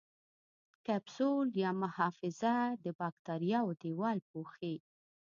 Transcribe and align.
کپسول 0.85 1.47
یا 1.63 1.71
محفظه 1.81 2.55
د 2.83 2.85
باکتریاوو 2.99 3.77
دیوال 3.81 4.17
پوښي. 4.29 4.75